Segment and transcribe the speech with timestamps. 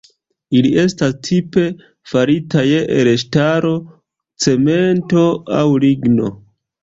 [0.59, 1.65] Ili estas tipe
[2.13, 2.63] faritaj
[2.95, 3.75] el ŝtalo,
[4.47, 5.29] cemento
[5.61, 6.33] aŭ ligno.